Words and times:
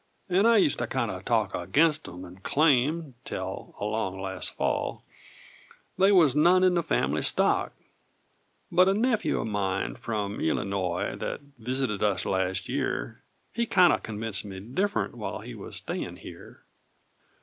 And 0.29 0.47
I 0.47 0.57
ust 0.65 0.79
to 0.79 0.87
kindo' 0.87 1.19
talk 1.21 1.53
Aginst 1.53 2.07
'em, 2.11 2.25
and 2.25 2.41
claim, 2.41 3.13
'tel 3.23 3.75
along 3.79 4.19
last 4.19 4.55
fall, 4.55 5.03
They 5.95 6.11
was 6.11 6.35
none 6.35 6.63
in 6.63 6.73
the 6.73 6.81
fambly 6.81 7.21
stock; 7.23 7.71
But 8.71 8.89
a 8.89 8.95
nephew 8.95 9.39
of 9.41 9.45
mine, 9.45 9.93
from 9.93 10.39
Eelinoy, 10.39 11.19
That 11.19 11.41
visited 11.59 12.01
us 12.01 12.25
last 12.25 12.67
year, 12.67 13.21
He 13.53 13.67
kindo' 13.67 13.99
convinct 14.01 14.43
me 14.43 14.59
different 14.59 15.13
While 15.13 15.41
he 15.41 15.53
was 15.53 15.75
a 15.75 15.77
stayin' 15.77 16.15
here. 16.15 16.63